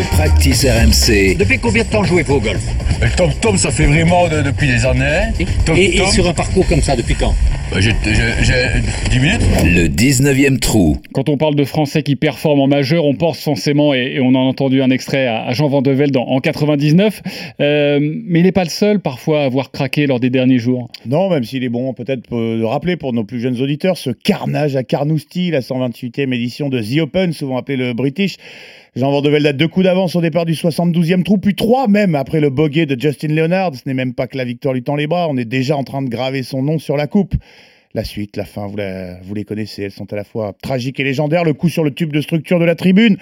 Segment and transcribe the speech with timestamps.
[0.00, 1.36] Le practice RMC.
[1.36, 2.62] Depuis combien de temps jouez-vous au golf?
[3.02, 5.28] Le tom-tom, ça fait vraiment de- depuis des années.
[5.76, 7.34] Et, et sur un parcours comme ça, depuis quand?
[7.70, 8.54] Bah, j'ai- j'ai j'ai
[9.10, 9.40] 10 minutes.
[9.62, 10.96] Le 19e trou.
[11.12, 14.28] Quand on parle de Français qui performent en majeur, on pense forcément, et, et on
[14.28, 17.20] en a entendu un extrait à, à Jean Vandevelde en, en 99,
[17.60, 20.88] euh, mais il n'est pas le seul parfois à avoir craqué lors des derniers jours.
[21.04, 24.08] Non, même s'il est bon peut-être euh, de rappeler pour nos plus jeunes auditeurs ce
[24.10, 28.36] carnage à Carnoustie, la 128e édition de The Open, souvent appelé le British.
[28.96, 32.38] Jean Vandevelde a deux coups d'avance au départ du 72e trou, puis trois même après
[32.38, 33.74] le bogey de Justin Leonard.
[33.74, 35.82] Ce n'est même pas que la victoire lui tend les bras, on est déjà en
[35.82, 37.34] train de graver son nom sur la coupe.
[37.92, 41.42] La suite, la fin, vous, les connaissez, elles sont à la fois tragiques et légendaires.
[41.42, 43.16] Le coup sur le tube de structure de la tribune,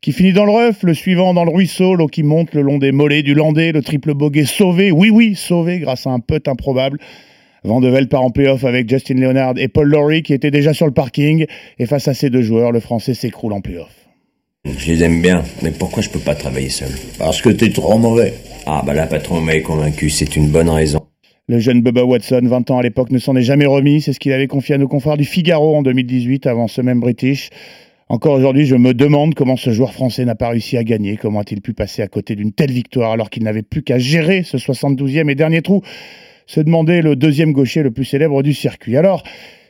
[0.00, 2.78] qui finit dans le rough, le suivant dans le ruisseau, l'eau qui monte le long
[2.78, 6.46] des mollets du Landais, le triple bogey sauvé, oui oui, sauvé grâce à un putt
[6.46, 7.00] improbable.
[7.64, 10.72] Van de Velde part en playoff avec Justin Leonard et Paul Lawrie qui étaient déjà
[10.72, 11.46] sur le parking.
[11.80, 14.05] Et face à ces deux joueurs, le Français s'écroule en playoff.
[14.66, 16.90] Je les aime bien, mais pourquoi je peux pas travailler seul?
[17.18, 18.34] Parce que t'es trop mauvais.
[18.66, 21.00] Ah bah là, patron m'avait convaincu, c'est une bonne raison.
[21.48, 24.00] Le jeune Bubba Watson, 20 ans à l'époque, ne s'en est jamais remis.
[24.00, 26.98] C'est ce qu'il avait confié à nos confrères du Figaro en 2018 avant ce même
[26.98, 27.50] British.
[28.08, 31.16] Encore aujourd'hui, je me demande comment ce joueur français n'a pas réussi à gagner.
[31.16, 34.42] Comment a-t-il pu passer à côté d'une telle victoire alors qu'il n'avait plus qu'à gérer
[34.42, 35.82] ce 72e et dernier trou?
[36.46, 38.96] Se demandait le deuxième gaucher le plus célèbre du circuit.
[38.96, 39.22] Alors,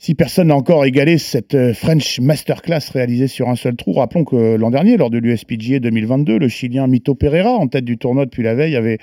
[0.00, 4.24] si personne n'a encore égalé cette euh, French Masterclass réalisée sur un seul trou, rappelons
[4.24, 8.24] que l'an dernier, lors de l'USPGA 2022, le Chilien Mito Pereira, en tête du tournoi
[8.24, 8.98] depuis la veille, avait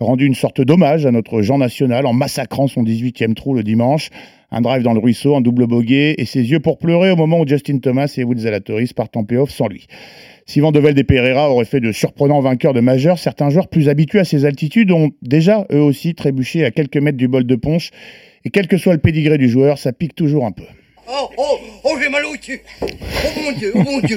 [0.00, 4.08] rendu une sorte d'hommage à notre Jean National en massacrant son 18e trou le dimanche.
[4.50, 7.40] Un drive dans le ruisseau, un double bogey et ses yeux pour pleurer au moment
[7.40, 9.86] où Justin Thomas et Will Zalatoris partent en playoff sans lui.
[10.48, 14.20] Si Van de Pereira auraient fait de surprenants vainqueurs de majeurs, certains joueurs plus habitués
[14.20, 17.90] à ces altitudes ont déjà, eux aussi, trébuché à quelques mètres du bol de ponche.
[18.46, 20.62] Et quel que soit le pédigré du joueur, ça pique toujours un peu.
[21.06, 22.62] Oh, oh, oh, j'ai mal au cul.
[22.80, 22.86] Oh
[23.44, 24.16] mon Dieu, oh mon Dieu.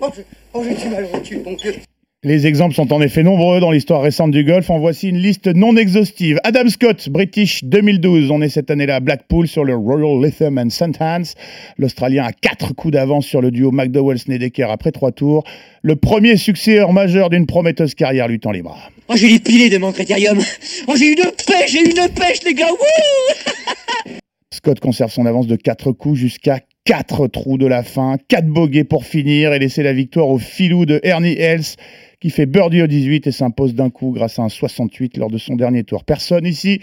[0.00, 0.08] Oh,
[0.54, 1.74] oh, j'ai mal au cul, mon Dieu.
[2.24, 4.68] Les exemples sont en effet nombreux dans l'histoire récente du golf.
[4.70, 6.40] En voici une liste non exhaustive.
[6.42, 8.32] Adam Scott, British 2012.
[8.32, 11.00] On est cette année-là à Blackpool sur le Royal Lytham and St.
[11.00, 11.34] Hans.
[11.78, 15.44] L'Australien a quatre coups d'avance sur le duo McDowell-Snedeker après trois tours.
[15.82, 18.90] Le premier successeur majeur d'une prometteuse carrière lui tend les bras.
[19.08, 20.40] Oh, j'ai les pilés de mon critérium.
[20.88, 22.66] Oh, j'ai une pêche, j'ai une pêche, les gars.
[22.68, 24.14] Wouh
[24.52, 28.82] Scott conserve son avance de 4 coups jusqu'à 4 trous de la fin, 4 bogeys
[28.82, 31.76] pour finir et laisser la victoire au filou de Ernie Els
[32.20, 35.38] qui fait birdie au 18 et s'impose d'un coup grâce à un 68 lors de
[35.38, 36.02] son dernier tour.
[36.02, 36.80] Personne ici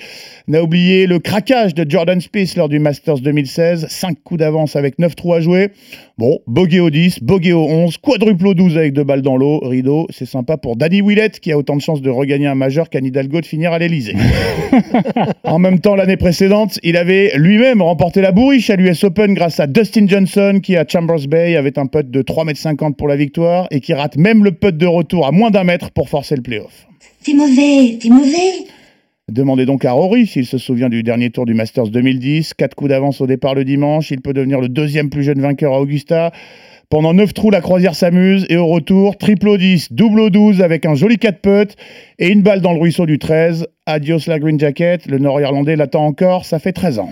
[0.48, 4.98] n'a oublié le craquage de Jordan Spieth lors du Masters 2016, 5 coups d'avance avec
[4.98, 5.72] 9 trous à jouer.
[6.18, 9.60] Bon, bogey au 10, bogey au 11, quadruple au 12 avec deux balles dans l'eau,
[9.60, 12.90] rideau, c'est sympa pour Danny Willett qui a autant de chances de regagner un majeur
[12.90, 14.16] qu'Anne Hidalgo de finir à l'Elysée.
[15.44, 19.60] En même temps, l'année précédente, il avait lui-même remporté la bourriche à l'US Open grâce
[19.60, 23.16] à Dustin Johnson qui, à Chambers Bay, avait un putt de 3,50 m pour la
[23.16, 26.36] victoire et qui rate même le putt de retour à moins d'un mètre pour forcer
[26.36, 26.88] le playoff.
[27.24, 28.66] T'es mauvais, t'es mauvais.
[29.28, 32.54] Demandez donc à Rory s'il se souvient du dernier tour du Masters 2010.
[32.54, 34.12] Quatre coups d'avance au départ le dimanche.
[34.12, 36.32] Il peut devenir le deuxième plus jeune vainqueur à Augusta.
[36.90, 40.62] Pendant 9 trous, la croisière s'amuse et au retour, triple au 10, double au 12
[40.62, 41.76] avec un joli 4 putt
[42.20, 43.66] et une balle dans le ruisseau du 13.
[43.88, 47.10] Adios la green jacket, le nord-irlandais l'attend encore, ça fait 13 ans.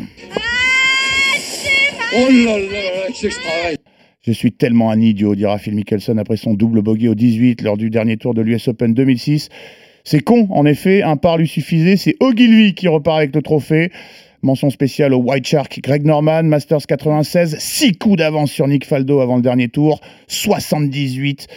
[2.16, 3.78] Oh là là, c'est ce travail.
[4.25, 7.75] Je suis tellement un idiot, dira Phil Mickelson après son double bogey au 18 lors
[7.75, 9.50] du dernier tour de l'US Open 2006.
[10.06, 13.91] C'est con, en effet, un par lui suffisait, c'est Ogilvy qui repart avec le trophée.
[14.41, 19.19] Mention spéciale au White Shark Greg Norman, Masters 96, 6 coups d'avance sur Nick Faldo
[19.19, 21.47] avant le dernier tour, 78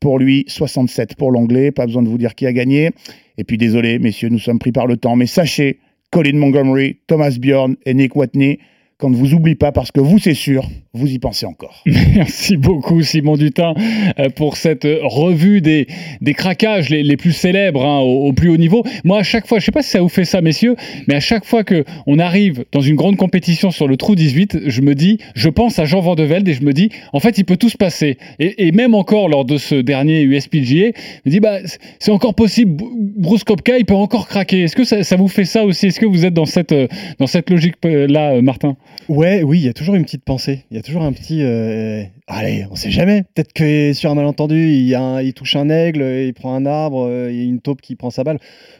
[0.00, 2.92] pour lui, 67 pour l'anglais, pas besoin de vous dire qui a gagné.
[3.36, 7.36] Et puis désolé, messieurs, nous sommes pris par le temps, mais sachez, Colin Montgomery, Thomas
[7.38, 8.58] Bjorn et Nick Watney,
[8.98, 11.82] qu'on ne vous oublie pas parce que vous, c'est sûr, vous y pensez encore.
[12.14, 13.74] Merci beaucoup Simon Dutin
[14.18, 15.86] euh, pour cette revue des,
[16.22, 18.84] des craquages les, plus célèbres hein, au, plus haut niveau.
[19.04, 20.76] Moi à chaque fois, je sais pas si ça vous fait ça messieurs,
[21.08, 24.60] mais à chaque fois que on arrive dans une grande compétition sur le trou 18,
[24.64, 27.20] je me dis, je pense à Jean Van de Velde et je me dis, en
[27.20, 28.16] fait il peut tout se passer.
[28.38, 31.58] Et, même encore lors de ce dernier USPGA, je me dis, bah,
[31.98, 32.88] c'est- encore possible, Br-
[33.18, 34.62] Bruce Kopka il peut encore craquer.
[34.62, 35.88] Est-ce que ça, ça vous fait ça aussi?
[35.88, 36.88] Est-ce que vous êtes dans cette, euh,
[37.18, 38.76] dans cette logique-là, Martin?
[39.08, 40.64] Ouais, oui, il y a toujours une petite pensée.
[40.70, 41.42] Il y a toujours un petit.
[41.42, 43.22] euh, allez, on sait jamais.
[43.34, 46.54] Peut-être que sur un malentendu, il, y a un- il touche un aigle, il prend
[46.54, 48.38] un arbre, euh, il y a une taupe qui prend sa balle.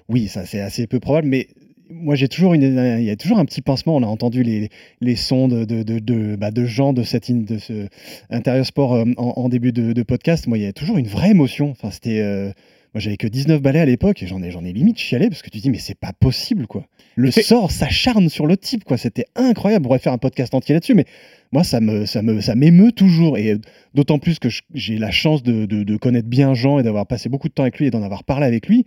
[0.09, 1.47] Oui, ça c'est assez peu probable, mais
[1.91, 2.63] moi j'ai toujours une,
[2.99, 3.97] il y a toujours un petit pincement.
[3.97, 7.87] On a entendu les, sons de, de, de, bah, gens de cette in- de ce
[8.31, 10.47] intérieur sport euh, en, début de, podcast.
[10.49, 11.71] Moi, il y a toujours une vraie émotion.
[11.71, 12.53] Enfin, c'était.
[12.97, 15.43] Moi, j'avais que 19 balais à l'époque et j'en ai, j'en ai limite chialé parce
[15.43, 16.87] que tu dis, mais c'est pas possible, quoi.
[17.15, 18.97] Le sort s'acharne sur le type, quoi.
[18.97, 19.85] C'était incroyable.
[19.85, 21.05] On pourrait faire un podcast entier là-dessus, mais
[21.53, 23.37] moi, ça me, ça me, ça m'émeut toujours.
[23.37, 23.59] Et
[23.93, 27.29] d'autant plus que j'ai la chance de, de- de connaître bien Jean et d'avoir passé
[27.29, 28.87] beaucoup de temps avec lui et d'en avoir parlé avec lui.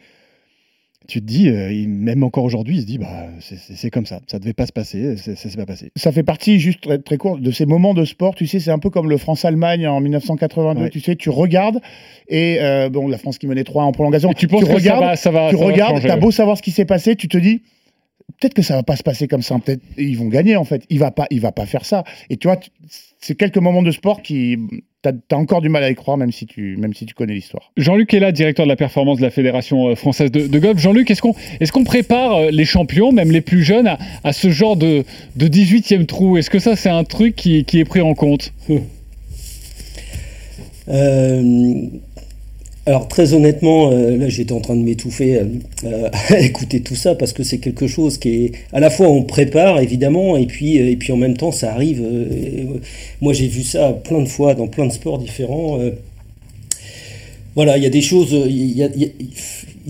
[1.10, 4.20] Tu te dis, euh, même encore aujourd'hui, il se dit, bah, c'est- comme ça.
[4.28, 5.92] Ça devait pas se passer, ça s'est pas passé.
[5.96, 8.36] Ça fait partie, juste très, très court, de ces moments de sport.
[8.36, 10.82] Tu sais, c'est un peu comme le France-Allemagne en 1982.
[10.84, 10.90] Ouais.
[10.92, 11.80] Tu sais, tu regardes
[12.28, 14.32] et euh, bon, la France qui menait 3 en prolongation.
[14.32, 16.18] Et tu penses que ça regardes, va- ça va- tu ça va regardes, changer, t'as
[16.18, 17.64] beau savoir ce qui s'est passé, tu te dis.
[18.40, 19.58] Peut-être que ça va pas se passer comme ça.
[19.60, 20.84] Peut-être ils vont gagner en fait.
[20.90, 22.04] Il va pas, il va pas faire ça.
[22.30, 22.58] Et tu vois,
[23.20, 24.58] c'est quelques moments de sport qui
[25.02, 27.34] t'as as encore du mal à y croire, même si tu, même si tu connais
[27.34, 27.72] l'histoire.
[27.78, 30.80] Jean-Luc est là, directeur de la performance de la Fédération euh, française de, de golf.
[30.80, 34.34] Jean-Luc, est-ce qu'on est qu'on prépare euh, les champions, même les plus jeunes, à, à
[34.34, 35.04] ce genre de,
[35.36, 36.38] de 18e trou?
[36.38, 38.54] Est-ce que ça, c'est un truc qui, qui est pris en compte?
[40.90, 41.88] Euh,
[42.90, 45.46] alors très honnêtement, euh, là j'étais en train de m'étouffer euh,
[45.84, 49.08] euh, à écouter tout ça parce que c'est quelque chose qui est à la fois
[49.10, 52.04] on prépare évidemment et puis et puis en même temps ça arrive.
[53.22, 55.78] moi j'ai vu ça plein de fois dans plein de sports différents.
[57.54, 58.84] voilà, il y a des choses, il y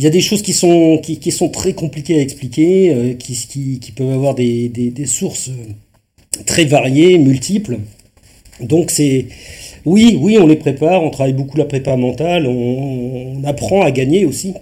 [0.05, 4.35] a, des choses qui sont qui, sont très compliquées à expliquer, qui, qui, peuvent avoir
[4.35, 5.51] des, des, des sources
[6.45, 7.77] très variées, multiples.
[8.59, 9.27] Donc c'est
[9.85, 13.91] oui, oui, on les prépare, on travaille beaucoup la prépa mentale, on, on apprend à
[13.91, 14.53] gagner aussi,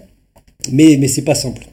[0.72, 1.66] mais mais c'est pas simple.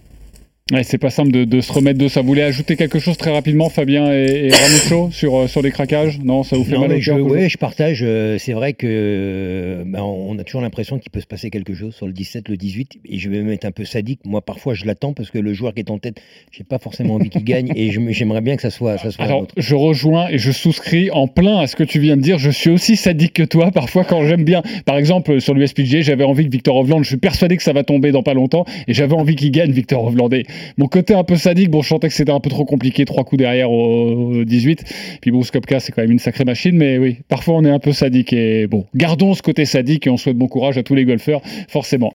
[0.74, 2.22] Ouais, c'est pas simple de, de se remettre de ça.
[2.22, 5.70] Vous voulez ajouter quelque chose très rapidement, Fabien et, et Ramucho, sur, euh, sur les
[5.70, 8.00] craquages Non, ça vous fait Non, mal au mais je, cœur partage.
[8.02, 11.76] euh, c'est vrai que euh, ben, on a toujours l'impression qu'il peut se passer quelque
[11.76, 12.94] chose sur le 17, le 18.
[13.08, 14.22] Et je vais même être un peu sadique.
[14.26, 16.20] Moi, parfois, je l'attends parce que le joueur qui est en tête,
[16.50, 17.72] j'ai pas forcément envie qu'il gagne.
[17.76, 19.54] Et j'aimerais bien que ça soit, ça soit un Alors, autre.
[19.58, 22.40] je rejoins et je souscris en plein à ce que tu viens de dire.
[22.40, 24.64] Je suis aussi sadique que toi, parfois, quand j'aime bien.
[24.88, 27.84] Par exemple, sur l'USPG, j'avais envie que Victor Hovland, je suis persuadé que ça va
[27.84, 30.34] tomber dans pas longtemps, et j'avais envie qu'il gagne, Victor Hovland.
[30.34, 30.48] Et
[30.78, 33.24] mon côté un peu sadique, bon, je sentais que c'était un peu trop compliqué, trois
[33.24, 34.84] coups derrière au, au 18.
[35.22, 37.80] Puis Bruce Kopka, c'est quand même une sacrée machine, mais oui, parfois on est un
[37.80, 38.34] peu sadique.
[38.34, 41.42] Et bon, gardons ce côté sadique et on souhaite bon courage à tous les golfeurs,
[41.68, 41.96] forcément.